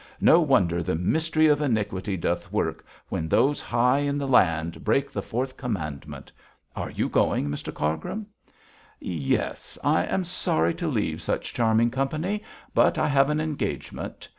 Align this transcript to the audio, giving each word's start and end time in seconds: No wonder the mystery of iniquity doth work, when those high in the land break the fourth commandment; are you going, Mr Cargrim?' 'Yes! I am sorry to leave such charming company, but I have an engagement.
No 0.19 0.41
wonder 0.41 0.81
the 0.81 0.95
mystery 0.95 1.45
of 1.45 1.61
iniquity 1.61 2.17
doth 2.17 2.51
work, 2.51 2.83
when 3.09 3.29
those 3.29 3.61
high 3.61 3.99
in 3.99 4.17
the 4.17 4.27
land 4.27 4.83
break 4.83 5.11
the 5.11 5.21
fourth 5.21 5.55
commandment; 5.55 6.31
are 6.75 6.89
you 6.89 7.07
going, 7.07 7.49
Mr 7.49 7.71
Cargrim?' 7.71 8.25
'Yes! 8.99 9.77
I 9.83 10.05
am 10.05 10.23
sorry 10.23 10.73
to 10.73 10.87
leave 10.87 11.21
such 11.21 11.53
charming 11.53 11.91
company, 11.91 12.41
but 12.73 12.97
I 12.97 13.09
have 13.09 13.29
an 13.29 13.39
engagement. 13.39 14.27